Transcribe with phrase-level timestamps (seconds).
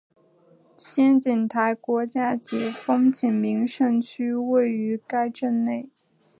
[0.79, 5.91] 仙景台国家级风景名胜区位于该镇内。